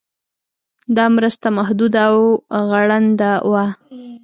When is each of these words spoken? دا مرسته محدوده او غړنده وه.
دا 0.95 1.05
مرسته 1.15 1.47
محدوده 1.57 2.01
او 2.11 2.21
غړنده 2.69 3.31
وه. 3.51 3.65